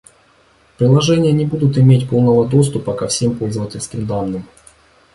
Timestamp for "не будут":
1.31-1.77